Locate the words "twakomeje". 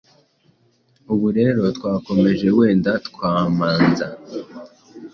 1.77-2.47